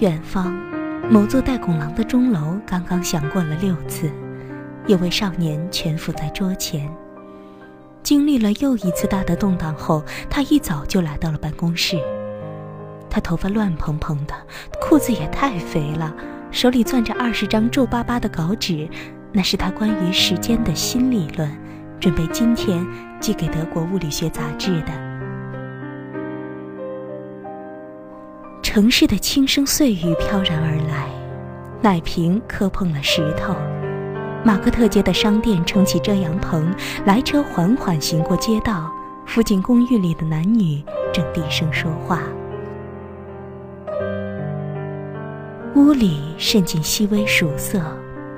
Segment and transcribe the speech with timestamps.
[0.00, 0.54] 远方，
[1.10, 4.08] 某座带拱廊的钟楼刚刚响过了六次，
[4.86, 6.88] 有位少年蜷伏在桌前。
[8.04, 11.98] 经历了又一次大的动荡后，他一早就来到了办公室。
[13.10, 14.34] 他头发乱蓬蓬的，
[14.80, 16.14] 裤子也太肥了，
[16.52, 18.88] 手里攥着二十张皱巴巴的稿纸，
[19.32, 21.50] 那是他关于时间的新理论，
[21.98, 22.86] 准备今天
[23.18, 25.07] 寄给德国物理学杂志的。
[28.78, 31.10] 城市的轻声碎语飘然而来，
[31.82, 33.52] 奶瓶磕碰了石头。
[34.44, 36.72] 马克特街的商店撑起遮阳棚，
[37.04, 38.88] 来车缓缓行过街道。
[39.26, 40.80] 附近公寓里的男女
[41.12, 42.22] 正低声说话。
[45.74, 47.82] 屋里渗进细微曙色，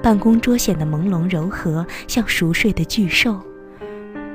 [0.00, 3.40] 办公桌显得朦胧柔和，像熟睡的巨兽。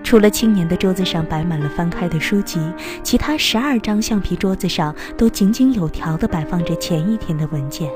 [0.04, 2.59] 除了青年的桌子上摆满了翻开的书籍，
[3.02, 7.90] 其他十二张橡皮桌子上都井井有条地摆放着前一天的文件。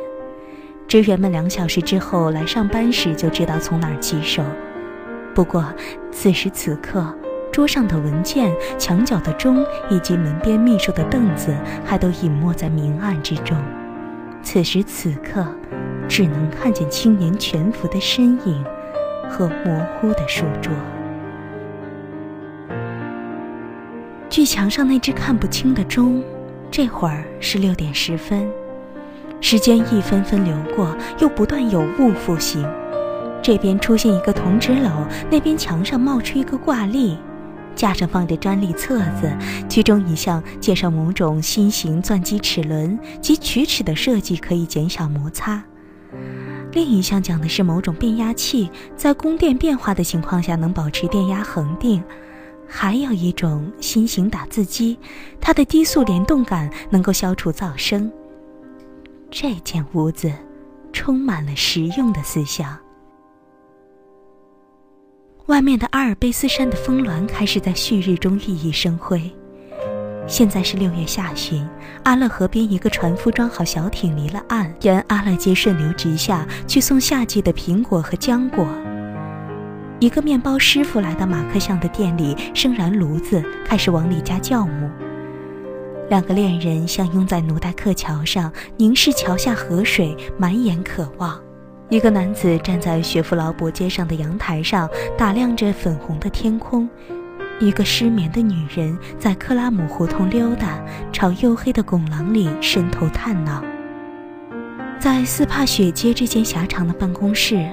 [0.88, 4.42] 职员们两小时之后来上班时就知道从哪儿起手。
[5.36, 5.64] 不过，
[6.12, 7.14] 此时此刻，
[7.52, 13.56] 桌上的文件、墙角的钟以及门边秘书的凳子还都隐没在明暗之中。
[14.42, 15.46] 此时此刻，
[16.08, 18.66] 只能看见青年蜷伏的身影
[19.30, 20.72] 和模糊的书桌。
[24.38, 26.24] 距墙上那只看不清的钟，
[26.70, 28.48] 这会儿是六点十分。
[29.42, 32.64] 时间一分分流过，又不断有物复兴。
[33.42, 37.18] 这边出现一个铜纸篓，那边墙上冒出一个挂历，
[37.76, 39.36] 架上放着专利册子，
[39.68, 45.64] 其中一项介绍某种新型钻机齿轮及曲尺的设计可以减小摩擦；
[46.74, 52.00] 另一项讲的是某种变压器在供电变化的情况下能保持电压恒定；
[52.68, 55.00] 还有一种新型打字机，
[55.40, 58.12] 它的低速联动感能够消除噪声。
[59.32, 60.32] 这间屋子
[60.92, 62.78] 充满了实用的思想。
[65.48, 69.32] 外面的阿尔卑斯山的峰峦开始在旭日中熠熠生辉。
[70.28, 71.66] 现在是六月下旬，
[72.04, 78.68] 阿勒河边一个船夫装好小艇离了岸，沿阿勒街顺流直下去送夏季的苹果和浆果。
[80.00, 84.88] 一个面包师傅来到马克巷的店里，生燃炉子，开始往里加酵母。
[86.08, 91.42] 两个恋人相拥在奴代克桥上，凝视桥下河水，满眼渴望。
[91.90, 94.88] 一个男子站在雪佛劳勃街上的阳台上，
[95.18, 96.88] 打量着粉红的天空；
[97.60, 100.80] 一个失眠的女人在克拉姆胡同溜达，
[101.12, 103.64] 朝黝黑的拱廊里伸头探脑。
[105.00, 107.68] 在斯帕雪街这间狭长的办公室，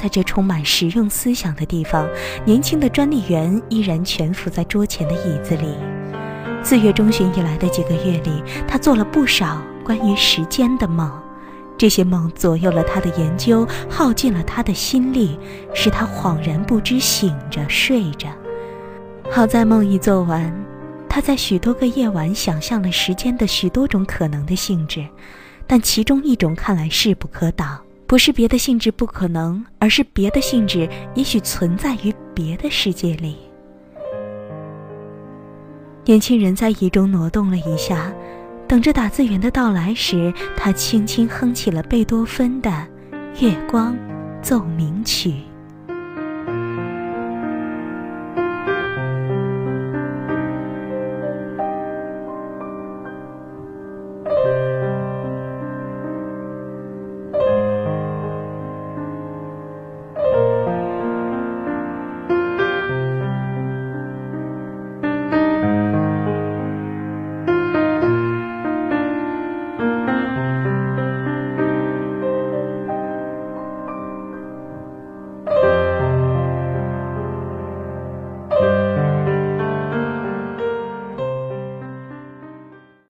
[0.00, 2.08] 在这充满实用思想的地方，
[2.46, 5.74] 年轻的专利员依然蜷伏在桌前的椅子里。
[6.62, 11.12] 四月中旬以来的几个月里，他做了不少关于时间的梦，
[11.76, 15.38] 这些梦左右了他的研究，耗尽了他的心力，
[15.74, 18.30] 使他恍然不知醒着睡着。
[19.30, 20.50] 好在梦一做完，
[21.10, 25.06] 他在许多个夜晚想象了时间的许多种可能的性质，
[25.66, 27.78] 但其中一种看来势不可挡，
[28.10, 33.36] 不是别的性质不可能，而是别的性质也许存在于别的世界里。
[36.04, 38.12] 年轻人在椅中挪动了一下，
[38.66, 42.68] 等着打字员的到来时，他轻轻哼起了贝多芬的
[43.40, 43.96] 《月光
[44.42, 45.30] 奏鸣曲》。